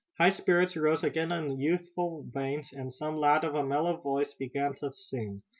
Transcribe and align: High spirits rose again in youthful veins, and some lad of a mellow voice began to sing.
High 0.17 0.31
spirits 0.31 0.75
rose 0.75 1.03
again 1.03 1.31
in 1.31 1.59
youthful 1.59 2.25
veins, 2.27 2.73
and 2.73 2.91
some 2.91 3.17
lad 3.17 3.43
of 3.43 3.53
a 3.53 3.63
mellow 3.63 3.97
voice 3.97 4.33
began 4.33 4.73
to 4.77 4.91
sing. 4.93 5.43